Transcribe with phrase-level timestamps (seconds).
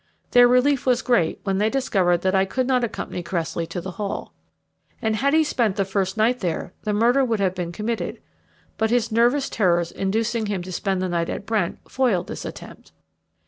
[0.31, 3.91] Their relief was great when they discovered that I could not accompany Cressley to the
[4.01, 4.33] Hall.
[4.99, 8.19] And had he spent the first night there, the murder would have been committed;
[8.79, 12.93] but his nervous terrors inducing him to spend the night at Brent foiled this attempt.